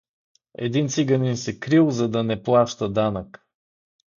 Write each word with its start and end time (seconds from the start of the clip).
Един 0.57 0.89
циганин 0.93 1.37
се 1.43 1.53
крил, 1.59 1.89
за 1.91 2.09
да 2.09 2.23
не 2.23 2.43
плаща 2.43 2.89
данък. 2.89 3.45